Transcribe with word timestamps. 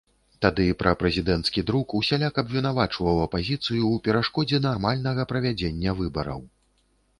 Тады 0.43 0.63
прапрэзідэнцкі 0.83 1.63
друк 1.67 1.87
усяляк 1.99 2.39
абвінавачваў 2.43 3.21
апазіцыю 3.27 3.61
ў 3.61 3.95
перашкодзе 4.09 4.63
нармальнага 4.67 5.29
правядзення 5.35 5.97
выбараў. 6.03 6.45